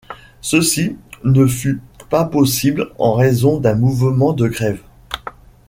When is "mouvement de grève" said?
3.75-4.81